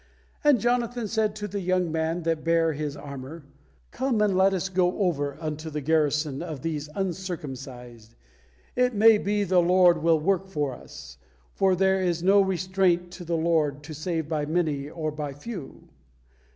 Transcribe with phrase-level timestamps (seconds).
[0.43, 3.43] And Jonathan said to the young man that bare his armour:
[3.91, 8.15] 'Come and let us go over unto the garrison of these uncircumcised:
[8.75, 11.19] it may be that the Lord will work for us:
[11.53, 15.87] for there is no restraint to the Lord to save by many or by few.'